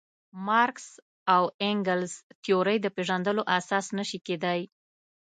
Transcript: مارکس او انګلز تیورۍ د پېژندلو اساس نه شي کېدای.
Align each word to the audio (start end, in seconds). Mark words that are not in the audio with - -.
مارکس 0.47 0.87
او 1.33 1.43
انګلز 1.67 2.13
تیورۍ 2.43 2.77
د 2.81 2.87
پېژندلو 2.95 3.43
اساس 3.57 3.85
نه 3.97 4.03
شي 4.09 4.19
کېدای. 4.27 4.61